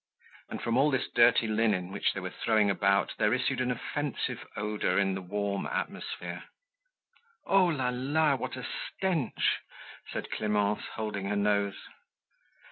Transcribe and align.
And 0.49 0.59
from 0.63 0.77
all 0.77 0.89
this 0.89 1.07
dirty 1.13 1.45
linen 1.45 1.91
which 1.91 2.11
they 2.13 2.19
were 2.19 2.31
throwing 2.43 2.71
about 2.71 3.13
there 3.19 3.35
issued 3.35 3.61
an 3.61 3.69
offensive 3.69 4.47
odor 4.57 4.97
in 4.97 5.13
the 5.13 5.21
warm 5.21 5.67
atmosphere. 5.67 6.45
"Oh! 7.45 7.65
La, 7.65 7.91
la. 7.93 8.33
What 8.35 8.55
a 8.57 8.65
stench!" 8.65 9.59
said 10.11 10.31
Clemence, 10.31 10.87
holding 10.95 11.25
her 11.25 11.35
nose. 11.35 11.77